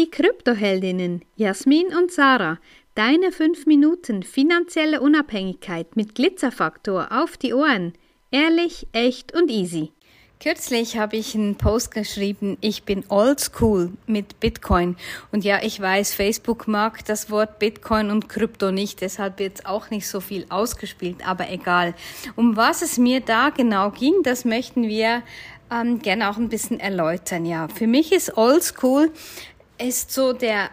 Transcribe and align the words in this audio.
Die 0.00 0.10
Kryptoheldinnen 0.10 1.20
Jasmin 1.36 1.88
und 1.88 2.10
Sarah. 2.10 2.58
Deine 2.94 3.32
5 3.32 3.66
Minuten 3.66 4.22
finanzielle 4.22 5.02
Unabhängigkeit 5.02 5.94
mit 5.94 6.14
Glitzerfaktor 6.14 7.08
auf 7.10 7.36
die 7.36 7.52
Ohren. 7.52 7.92
Ehrlich, 8.30 8.86
echt 8.92 9.34
und 9.34 9.50
easy. 9.50 9.92
Kürzlich 10.42 10.96
habe 10.96 11.18
ich 11.18 11.34
einen 11.34 11.56
Post 11.56 11.90
geschrieben, 11.90 12.56
ich 12.62 12.84
bin 12.84 13.04
oldschool 13.10 13.92
mit 14.06 14.40
Bitcoin. 14.40 14.96
Und 15.32 15.44
ja, 15.44 15.60
ich 15.62 15.78
weiß, 15.78 16.14
Facebook 16.14 16.66
mag 16.66 17.04
das 17.04 17.30
Wort 17.30 17.58
Bitcoin 17.58 18.10
und 18.10 18.30
Krypto 18.30 18.72
nicht, 18.72 19.02
deshalb 19.02 19.38
wird 19.38 19.58
es 19.58 19.66
auch 19.66 19.90
nicht 19.90 20.08
so 20.08 20.20
viel 20.20 20.46
ausgespielt, 20.48 21.28
aber 21.28 21.50
egal. 21.50 21.92
Um 22.36 22.56
was 22.56 22.80
es 22.80 22.96
mir 22.96 23.20
da 23.20 23.50
genau 23.50 23.90
ging, 23.90 24.22
das 24.22 24.46
möchten 24.46 24.88
wir 24.88 25.22
ähm, 25.70 26.00
gerne 26.00 26.30
auch 26.30 26.36
ein 26.36 26.48
bisschen 26.48 26.80
erläutern. 26.80 27.44
Ja, 27.44 27.68
für 27.68 27.86
mich 27.86 28.12
ist 28.12 28.36
oldschool 28.36 29.12
ist 29.80 30.12
so 30.12 30.32
der 30.32 30.70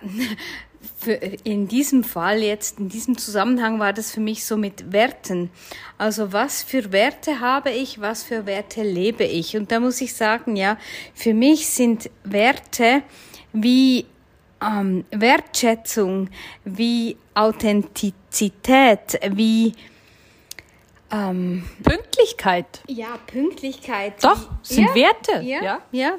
für, 0.97 1.13
in 1.13 1.67
diesem 1.67 2.03
Fall 2.03 2.41
jetzt, 2.41 2.79
in 2.79 2.89
diesem 2.89 3.17
Zusammenhang 3.17 3.79
war 3.79 3.93
das 3.93 4.11
für 4.11 4.19
mich 4.19 4.45
so 4.45 4.57
mit 4.57 4.91
Werten. 4.91 5.49
Also 5.97 6.33
was 6.33 6.63
für 6.63 6.91
Werte 6.91 7.39
habe 7.39 7.71
ich, 7.71 8.01
was 8.01 8.23
für 8.23 8.45
Werte 8.45 8.83
lebe 8.83 9.23
ich? 9.23 9.55
Und 9.55 9.71
da 9.71 9.79
muss 9.79 10.01
ich 10.01 10.13
sagen, 10.13 10.55
ja, 10.55 10.77
für 11.13 11.33
mich 11.33 11.69
sind 11.69 12.09
Werte 12.23 13.03
wie 13.53 14.05
ähm, 14.61 15.05
Wertschätzung, 15.11 16.29
wie 16.65 17.17
Authentizität, 17.33 19.19
wie 19.31 19.73
ähm, 21.11 21.63
Pünktlichkeit. 21.83 22.81
Ja, 22.87 23.17
Pünktlichkeit. 23.27 24.15
Doch, 24.21 24.49
sind 24.61 24.89
ja, 24.89 24.95
Werte. 24.95 25.41
Ja, 25.43 25.63
ja, 25.63 25.81
ja. 25.91 26.11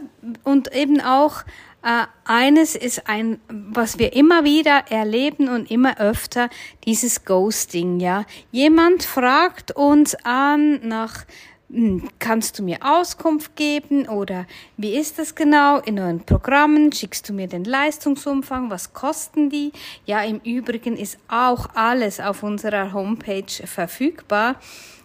Und 0.44 0.74
eben 0.74 1.00
auch 1.00 1.42
äh, 1.82 2.06
eines 2.24 2.74
ist 2.74 3.08
ein, 3.08 3.40
was 3.48 3.98
wir 3.98 4.12
immer 4.14 4.44
wieder 4.44 4.84
erleben 4.90 5.48
und 5.48 5.70
immer 5.70 6.00
öfter, 6.00 6.50
dieses 6.84 7.24
Ghosting, 7.24 8.00
ja. 8.00 8.24
Jemand 8.50 9.04
fragt 9.04 9.72
uns 9.72 10.14
an 10.24 10.80
nach, 10.86 11.24
hm, 11.70 12.08
kannst 12.18 12.58
du 12.58 12.62
mir 12.62 12.78
Auskunft 12.80 13.54
geben 13.54 14.08
oder 14.08 14.46
wie 14.78 14.96
ist 14.96 15.18
das 15.18 15.34
genau 15.34 15.78
in 15.80 15.98
euren 15.98 16.24
Programmen? 16.24 16.92
Schickst 16.92 17.28
du 17.28 17.34
mir 17.34 17.46
den 17.46 17.64
Leistungsumfang? 17.64 18.70
Was 18.70 18.94
kosten 18.94 19.50
die? 19.50 19.72
Ja, 20.06 20.22
im 20.22 20.40
Übrigen 20.40 20.96
ist 20.96 21.18
auch 21.28 21.68
alles 21.74 22.20
auf 22.20 22.42
unserer 22.42 22.94
Homepage 22.94 23.66
verfügbar. 23.66 24.56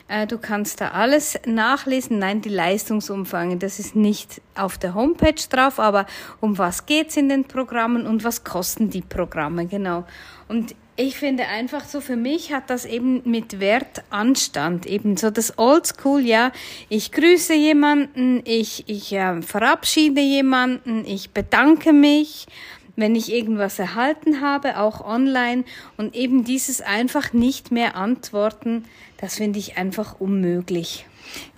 Äh, 0.07 0.27
du 0.27 0.37
kannst 0.37 0.81
da 0.81 0.89
alles 0.89 1.39
nachlesen. 1.45 2.19
Nein, 2.19 2.41
die 2.41 2.49
Leistungsumfänge, 2.49 3.57
das 3.57 3.79
ist 3.79 3.95
nicht 3.95 4.41
auf 4.55 4.77
der 4.77 4.93
Homepage 4.93 5.41
drauf, 5.49 5.79
aber 5.79 6.05
um 6.41 6.57
was 6.57 6.85
geht's 6.85 7.17
in 7.17 7.29
den 7.29 7.45
Programmen 7.45 8.05
und 8.05 8.23
was 8.23 8.43
kosten 8.43 8.89
die 8.89 9.01
Programme, 9.01 9.65
genau. 9.65 10.05
Und 10.47 10.75
ich 10.95 11.17
finde 11.17 11.47
einfach 11.47 11.85
so, 11.85 12.01
für 12.01 12.15
mich 12.15 12.53
hat 12.53 12.69
das 12.69 12.85
eben 12.85 13.21
mit 13.25 13.59
Wert 13.59 14.03
Anstand, 14.11 14.85
eben 14.85 15.17
so 15.17 15.31
das 15.31 15.57
Oldschool, 15.57 16.21
ja, 16.21 16.51
ich 16.87 17.11
grüße 17.11 17.55
jemanden, 17.55 18.41
ich, 18.45 18.83
ich 18.87 19.11
äh, 19.13 19.41
verabschiede 19.41 20.21
jemanden, 20.21 21.03
ich 21.05 21.31
bedanke 21.31 21.93
mich, 21.93 22.45
wenn 22.95 23.15
ich 23.15 23.31
irgendwas 23.31 23.79
erhalten 23.79 24.41
habe, 24.41 24.79
auch 24.79 25.01
online 25.01 25.63
und 25.97 26.15
eben 26.15 26.43
dieses 26.43 26.81
einfach 26.81 27.33
nicht 27.33 27.71
mehr 27.71 27.95
antworten, 27.95 28.85
das 29.17 29.35
finde 29.35 29.59
ich 29.59 29.77
einfach 29.77 30.19
unmöglich. 30.19 31.05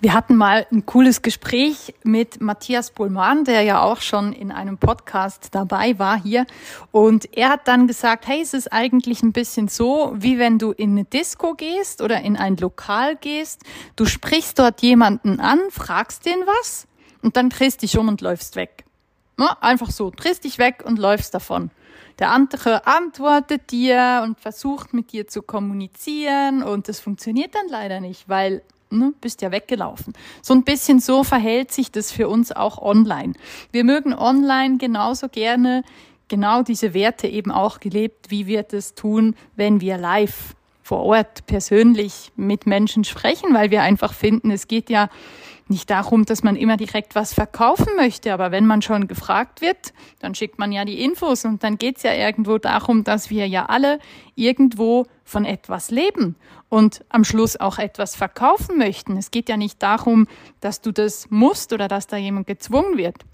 Wir 0.00 0.14
hatten 0.14 0.36
mal 0.36 0.66
ein 0.70 0.86
cooles 0.86 1.22
Gespräch 1.22 1.94
mit 2.02 2.40
Matthias 2.40 2.90
Bullmann, 2.90 3.44
der 3.44 3.62
ja 3.62 3.82
auch 3.82 4.00
schon 4.00 4.32
in 4.32 4.52
einem 4.52 4.78
Podcast 4.78 5.48
dabei 5.52 5.98
war 5.98 6.20
hier. 6.20 6.46
Und 6.92 7.36
er 7.36 7.50
hat 7.50 7.68
dann 7.68 7.86
gesagt, 7.86 8.26
hey, 8.26 8.40
es 8.40 8.54
ist 8.54 8.72
eigentlich 8.72 9.22
ein 9.22 9.32
bisschen 9.32 9.68
so, 9.68 10.14
wie 10.16 10.38
wenn 10.38 10.58
du 10.58 10.72
in 10.72 10.92
eine 10.92 11.04
Disco 11.04 11.54
gehst 11.54 12.00
oder 12.00 12.20
in 12.22 12.36
ein 12.36 12.56
Lokal 12.56 13.16
gehst. 13.16 13.62
Du 13.96 14.06
sprichst 14.06 14.58
dort 14.58 14.82
jemanden 14.82 15.40
an, 15.40 15.60
fragst 15.70 16.26
den 16.26 16.38
was 16.46 16.86
und 17.22 17.36
dann 17.36 17.50
drehst 17.50 17.82
dich 17.82 17.98
um 17.98 18.08
und 18.08 18.20
läufst 18.20 18.56
weg. 18.56 18.75
Ja, 19.38 19.58
einfach 19.60 19.90
so, 19.90 20.10
drehst 20.14 20.44
dich 20.44 20.58
weg 20.58 20.82
und 20.84 20.98
läufst 20.98 21.34
davon. 21.34 21.70
Der 22.18 22.30
andere 22.30 22.86
antwortet 22.86 23.70
dir 23.70 24.22
und 24.24 24.40
versucht 24.40 24.94
mit 24.94 25.12
dir 25.12 25.26
zu 25.26 25.42
kommunizieren 25.42 26.62
und 26.62 26.88
das 26.88 27.00
funktioniert 27.00 27.54
dann 27.54 27.68
leider 27.68 28.00
nicht, 28.00 28.28
weil 28.28 28.62
ne, 28.88 29.12
bist 29.20 29.42
ja 29.42 29.50
weggelaufen. 29.50 30.14
So 30.40 30.54
ein 30.54 30.64
bisschen 30.64 31.00
so 31.00 31.24
verhält 31.24 31.70
sich 31.72 31.92
das 31.92 32.12
für 32.12 32.28
uns 32.28 32.52
auch 32.52 32.80
online. 32.80 33.34
Wir 33.72 33.84
mögen 33.84 34.14
online 34.14 34.78
genauso 34.78 35.28
gerne 35.28 35.82
genau 36.28 36.62
diese 36.62 36.94
Werte 36.94 37.28
eben 37.28 37.50
auch 37.50 37.80
gelebt, 37.80 38.30
wie 38.30 38.46
wir 38.46 38.62
das 38.62 38.94
tun, 38.94 39.36
wenn 39.54 39.82
wir 39.82 39.98
live 39.98 40.54
vor 40.82 41.02
Ort 41.02 41.46
persönlich 41.46 42.32
mit 42.36 42.66
Menschen 42.66 43.04
sprechen, 43.04 43.52
weil 43.52 43.70
wir 43.70 43.82
einfach 43.82 44.14
finden, 44.14 44.50
es 44.50 44.68
geht 44.68 44.88
ja 44.88 45.10
nicht 45.68 45.90
darum, 45.90 46.24
dass 46.24 46.42
man 46.42 46.56
immer 46.56 46.76
direkt 46.76 47.14
was 47.14 47.34
verkaufen 47.34 47.96
möchte, 47.96 48.32
aber 48.32 48.50
wenn 48.50 48.66
man 48.66 48.82
schon 48.82 49.08
gefragt 49.08 49.60
wird, 49.60 49.92
dann 50.20 50.34
schickt 50.34 50.58
man 50.58 50.72
ja 50.72 50.84
die 50.84 51.02
Infos 51.02 51.44
und 51.44 51.62
dann 51.62 51.78
geht's 51.78 52.02
ja 52.02 52.14
irgendwo 52.14 52.58
darum, 52.58 53.04
dass 53.04 53.30
wir 53.30 53.48
ja 53.48 53.66
alle 53.66 53.98
irgendwo 54.34 55.06
von 55.24 55.44
etwas 55.44 55.90
leben 55.90 56.36
und 56.68 57.04
am 57.08 57.24
Schluss 57.24 57.56
auch 57.56 57.78
etwas 57.78 58.14
verkaufen 58.14 58.78
möchten. 58.78 59.16
Es 59.16 59.30
geht 59.30 59.48
ja 59.48 59.56
nicht 59.56 59.82
darum, 59.82 60.28
dass 60.60 60.80
du 60.80 60.92
das 60.92 61.30
musst 61.30 61.72
oder 61.72 61.88
dass 61.88 62.06
da 62.06 62.16
jemand 62.16 62.46
gezwungen 62.46 62.96
wird 62.96 63.24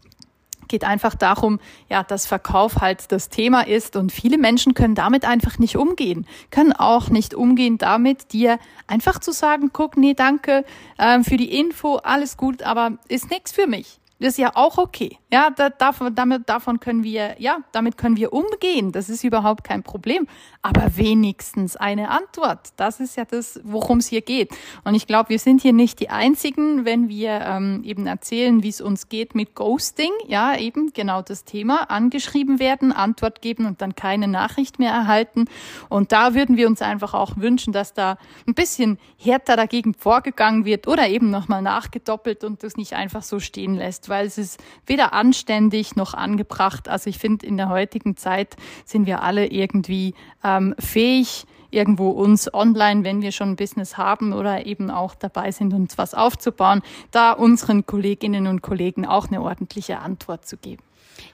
geht 0.73 0.85
einfach 0.85 1.15
darum, 1.15 1.61
ja, 1.91 2.03
dass 2.03 2.25
Verkauf 2.27 2.77
halt 2.81 3.13
das 3.13 3.29
Thema 3.29 3.67
ist 3.67 3.95
und 3.95 4.11
viele 4.11 4.39
Menschen 4.39 4.73
können 4.73 4.95
damit 4.95 5.27
einfach 5.27 5.59
nicht 5.59 5.77
umgehen, 5.77 6.27
können 6.51 6.73
auch 6.73 7.11
nicht 7.11 7.35
umgehen 7.35 7.77
damit, 7.77 8.33
dir 8.33 8.59
einfach 8.87 9.21
zu 9.21 9.33
sagen, 9.33 9.69
guck, 9.73 9.99
nee, 9.99 10.15
danke 10.15 10.65
äh, 10.97 11.23
für 11.23 11.37
die 11.37 11.59
Info, 11.61 11.97
alles 11.97 12.39
gut, 12.39 12.63
aber 12.63 12.93
ist 13.09 13.31
nichts 13.31 13.53
für 13.53 13.67
mich. 13.67 14.02
Das 14.23 14.35
ist 14.35 14.39
ja 14.39 14.53
auch 14.55 14.79
okay. 14.79 15.19
Ja, 15.33 15.51
da, 15.51 15.69
davon, 15.69 16.15
damit, 16.15 16.49
davon 16.49 16.79
können 16.79 17.03
wir, 17.03 17.35
ja, 17.41 17.59
damit 17.73 17.97
können 17.97 18.17
wir 18.17 18.33
umgehen. 18.33 18.93
Das 18.93 19.09
ist 19.09 19.25
überhaupt 19.25 19.65
kein 19.65 19.83
Problem. 19.83 20.29
Aber 20.63 20.97
wenigstens 20.97 21.75
eine 21.75 22.09
Antwort. 22.11 22.69
Das 22.77 23.01
ist 23.01 23.17
ja 23.17 23.25
das, 23.25 23.61
worum 23.65 23.99
es 23.99 24.07
hier 24.07 24.21
geht. 24.21 24.51
Und 24.85 24.95
ich 24.95 25.09
glaube, 25.09 25.31
wir 25.31 25.41
sind 25.41 25.61
hier 25.61 25.73
nicht 25.73 25.99
die 25.99 26.11
Einzigen, 26.11 26.85
wenn 26.85 27.09
wir 27.09 27.41
ähm, 27.41 27.83
eben 27.85 28.07
erzählen, 28.07 28.63
wie 28.63 28.69
es 28.69 28.81
uns 28.81 29.09
geht 29.09 29.35
mit 29.35 29.57
Ghosting. 29.57 30.13
Ja, 30.29 30.57
eben 30.57 30.93
genau 30.93 31.21
das 31.23 31.45
Thema. 31.45 31.91
Angeschrieben 31.91 32.61
werden, 32.61 32.93
Antwort 32.93 33.43
geben 33.43 33.67
und 33.67 33.83
dann 33.83 33.97
keine 33.97 34.29
Nachricht 34.29 34.79
mehr 34.79 34.93
erhalten. 34.93 35.47
Und 35.89 36.13
da 36.13 36.35
würden 36.35 36.57
wir 36.57 36.69
uns 36.69 36.81
einfach 36.81 37.13
auch 37.13 37.39
wünschen, 37.39 37.73
dass 37.73 37.93
da 37.93 38.19
ein 38.47 38.55
bisschen 38.55 38.99
härter 39.19 39.57
dagegen 39.57 39.95
vorgegangen 39.95 40.65
wird 40.65 40.87
oder 40.87 41.09
eben 41.09 41.31
nochmal 41.31 41.63
nachgedoppelt 41.63 42.45
und 42.45 42.63
das 42.63 42.77
nicht 42.77 42.93
einfach 42.93 43.25
so 43.25 43.41
stehen 43.41 43.75
lässt 43.75 44.12
weil 44.13 44.27
es 44.27 44.37
ist 44.37 44.63
weder 44.87 45.15
anständig 45.15 45.97
noch 45.97 46.13
angebracht. 46.13 46.87
Also 46.87 47.09
ich 47.09 47.17
finde, 47.17 47.47
in 47.47 47.57
der 47.57 47.71
heutigen 47.71 48.15
Zeit 48.19 48.57
sind 48.85 49.07
wir 49.07 49.23
alle 49.23 49.47
irgendwie 49.47 50.15
ähm, 50.45 50.75
fähig, 50.79 51.47
irgendwo 51.73 52.11
uns 52.11 52.53
online, 52.53 53.05
wenn 53.05 53.23
wir 53.23 53.33
schon 53.33 53.51
ein 53.51 53.57
Business 53.57 53.97
haben 53.97 54.33
oder 54.33 54.67
eben 54.67 54.91
auch 54.91 55.15
dabei 55.15 55.51
sind, 55.51 55.75
uns 55.75 55.99
was 55.99 56.15
aufzubauen, 56.15 56.83
da 57.11 57.33
unseren 57.33 57.87
Kolleginnen 57.87 58.47
und 58.47 58.63
Kollegen 58.63 59.07
auch 59.07 59.29
eine 59.29 59.43
ordentliche 59.43 59.99
Antwort 59.99 60.47
zu 60.47 60.57
geben. 60.57 60.83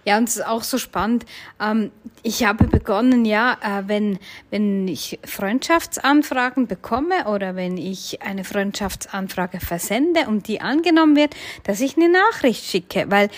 Ja, 0.04 0.18
und 0.18 0.28
es 0.28 0.36
ist 0.36 0.46
auch 0.46 0.62
so 0.62 0.78
spannend. 0.78 1.24
Ähm, 1.60 1.90
ich 2.22 2.44
habe 2.44 2.66
begonnen, 2.66 3.24
ja, 3.24 3.56
äh, 3.62 3.82
wenn, 3.86 4.18
wenn 4.50 4.88
ich 4.88 5.18
Freundschaftsanfragen 5.24 6.66
bekomme 6.66 7.26
oder 7.26 7.56
wenn 7.56 7.76
ich 7.76 8.22
eine 8.22 8.44
Freundschaftsanfrage 8.44 9.60
versende 9.60 10.26
und 10.26 10.48
die 10.48 10.60
angenommen 10.60 11.16
wird, 11.16 11.34
dass 11.64 11.80
ich 11.80 11.96
eine 11.96 12.08
Nachricht 12.08 12.64
schicke, 12.64 13.06
weil 13.08 13.28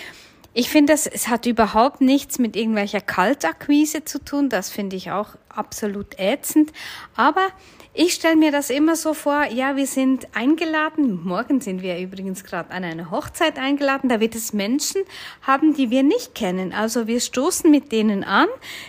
ich 0.53 0.69
finde, 0.69 0.93
es 0.93 1.27
hat 1.29 1.45
überhaupt 1.45 2.01
nichts 2.01 2.37
mit 2.37 2.55
irgendwelcher 2.55 2.99
Kaltakquise 2.99 4.03
zu 4.03 4.19
tun. 4.23 4.49
Das 4.49 4.69
finde 4.69 4.97
ich 4.97 5.11
auch 5.11 5.35
absolut 5.47 6.19
ätzend. 6.19 6.73
Aber 7.15 7.47
ich 7.93 8.13
stelle 8.13 8.35
mir 8.35 8.51
das 8.51 8.69
immer 8.69 8.95
so 8.95 9.13
vor, 9.13 9.45
ja, 9.45 9.75
wir 9.75 9.87
sind 9.87 10.27
eingeladen, 10.33 11.23
morgen 11.23 11.59
sind 11.59 11.81
wir 11.81 11.99
übrigens 11.99 12.43
gerade 12.43 12.71
an 12.71 12.85
eine 12.85 13.11
Hochzeit 13.11 13.57
eingeladen, 13.57 14.09
da 14.09 14.21
wird 14.21 14.33
es 14.33 14.53
Menschen 14.53 15.01
haben, 15.41 15.73
die 15.73 15.89
wir 15.89 16.01
nicht 16.01 16.33
kennen. 16.33 16.71
Also 16.73 17.07
wir 17.07 17.19
stoßen 17.19 17.69
mit 17.69 17.91
denen 17.91 18.23
an, 18.23 18.47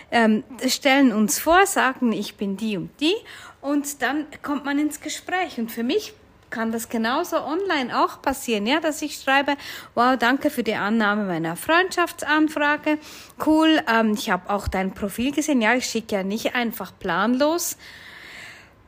ähm, 0.09 0.43
stellen 0.67 1.11
uns 1.11 1.37
vor, 1.37 1.65
sagen, 1.65 2.13
ich 2.13 2.35
bin 2.35 2.55
die 2.55 2.77
und 2.77 2.91
die 3.01 3.15
und 3.59 4.01
dann 4.01 4.25
kommt 4.41 4.63
man 4.63 4.79
ins 4.79 5.01
Gespräch. 5.01 5.57
Und 5.57 5.69
für 5.69 5.83
mich 5.83 6.13
kann 6.53 6.71
das 6.71 6.87
genauso 6.87 7.43
online 7.43 7.99
auch 7.99 8.21
passieren, 8.21 8.67
ja, 8.67 8.79
dass 8.79 9.01
ich 9.01 9.15
schreibe, 9.15 9.55
wow, 9.95 10.15
danke 10.17 10.51
für 10.51 10.63
die 10.63 10.75
Annahme 10.75 11.25
meiner 11.25 11.55
Freundschaftsanfrage, 11.55 12.99
cool, 13.45 13.81
ähm, 13.91 14.13
ich 14.13 14.29
habe 14.29 14.49
auch 14.51 14.67
dein 14.67 14.93
Profil 14.93 15.31
gesehen, 15.31 15.61
ja, 15.61 15.73
ich 15.73 15.85
schicke 15.85 16.15
ja 16.15 16.23
nicht 16.23 16.53
einfach 16.53 16.93
planlos 16.99 17.77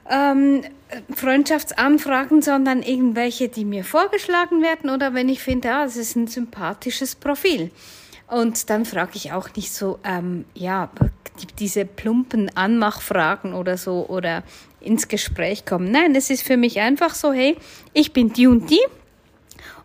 ähm, 0.09 0.61
Freundschaftsanfragen, 1.13 2.43
sondern 2.43 2.83
irgendwelche, 2.83 3.49
die 3.49 3.65
mir 3.65 3.83
vorgeschlagen 3.83 4.61
werden 4.61 4.91
oder 4.91 5.13
wenn 5.15 5.27
ich 5.29 5.41
finde, 5.41 5.71
ah, 5.71 5.85
es 5.85 5.97
ist 5.97 6.15
ein 6.15 6.27
sympathisches 6.27 7.15
Profil. 7.15 7.71
Und 8.27 8.69
dann 8.69 8.85
frage 8.85 9.11
ich 9.15 9.31
auch 9.31 9.49
nicht 9.55 9.71
so, 9.71 9.99
ähm, 10.03 10.45
ja, 10.55 10.89
diese 11.59 11.85
plumpen 11.85 12.49
Anmachfragen 12.55 13.53
oder 13.53 13.77
so 13.77 14.07
oder 14.07 14.43
ins 14.79 15.07
Gespräch 15.07 15.65
kommen. 15.65 15.91
Nein, 15.91 16.15
es 16.15 16.29
ist 16.29 16.43
für 16.43 16.57
mich 16.57 16.79
einfach 16.79 17.13
so, 17.13 17.33
hey, 17.33 17.57
ich 17.93 18.13
bin 18.13 18.33
die 18.33 18.47
und 18.47 18.69
die. 18.69 18.81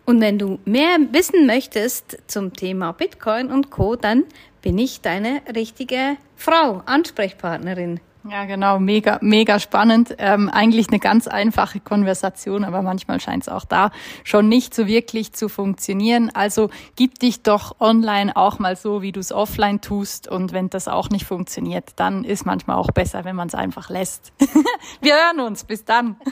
Und 0.05 0.21
wenn 0.21 0.39
du 0.39 0.59
mehr 0.65 0.97
wissen 1.11 1.45
möchtest 1.45 2.17
zum 2.27 2.53
Thema 2.53 2.91
Bitcoin 2.91 3.51
und 3.51 3.69
Co., 3.69 3.95
dann 3.95 4.23
bin 4.61 4.77
ich 4.77 5.01
deine 5.01 5.41
richtige 5.55 6.17
Frau, 6.35 6.81
Ansprechpartnerin. 6.85 7.99
Ja, 8.29 8.45
genau, 8.45 8.77
mega, 8.79 9.17
mega 9.21 9.59
spannend. 9.59 10.15
Ähm, 10.19 10.47
eigentlich 10.49 10.89
eine 10.89 10.99
ganz 10.99 11.27
einfache 11.27 11.79
Konversation, 11.79 12.63
aber 12.63 12.83
manchmal 12.83 13.19
scheint 13.19 13.43
es 13.43 13.49
auch 13.49 13.65
da 13.65 13.91
schon 14.23 14.47
nicht 14.47 14.75
so 14.75 14.85
wirklich 14.85 15.33
zu 15.33 15.49
funktionieren. 15.49 16.29
Also 16.33 16.69
gib 16.95 17.17
dich 17.17 17.41
doch 17.41 17.79
online 17.79 18.35
auch 18.35 18.59
mal 18.59 18.75
so, 18.75 19.01
wie 19.01 19.11
du 19.11 19.19
es 19.19 19.31
offline 19.31 19.81
tust. 19.81 20.27
Und 20.27 20.53
wenn 20.53 20.69
das 20.69 20.87
auch 20.87 21.09
nicht 21.09 21.25
funktioniert, 21.25 21.93
dann 21.95 22.23
ist 22.23 22.45
manchmal 22.45 22.77
auch 22.77 22.91
besser, 22.91 23.25
wenn 23.25 23.35
man 23.35 23.47
es 23.47 23.55
einfach 23.55 23.89
lässt. 23.89 24.33
Wir 25.01 25.15
hören 25.15 25.39
uns. 25.39 25.63
Bis 25.63 25.83
dann. 25.85 26.17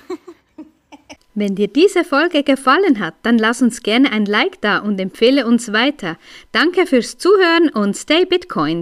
Wenn 1.36 1.56
dir 1.56 1.70
diese 1.70 2.04
Folge 2.04 2.44
gefallen 2.44 3.00
hat, 3.00 3.14
dann 3.22 3.38
lass 3.38 3.62
uns 3.62 3.82
gerne 3.82 4.12
ein 4.12 4.26
Like 4.26 4.60
da 4.60 4.80
und 4.80 5.00
empfehle 5.00 5.48
uns 5.48 5.72
weiter. 5.72 6.18
Danke 6.52 6.86
fürs 6.86 7.18
Zuhören 7.18 7.70
und 7.70 7.96
stay 7.96 8.26
Bitcoin. 8.26 8.78